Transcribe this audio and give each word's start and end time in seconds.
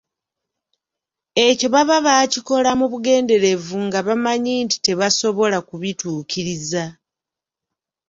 Ekyo 1.47 1.67
baba 1.73 1.97
baakikola 2.05 2.69
mu 2.79 2.85
bugenderevu 2.91 3.75
nga 3.87 3.99
bamanyi 4.07 4.53
nti 4.65 4.77
tebasobola 4.85 5.57
kubituukiriza. 5.67 6.85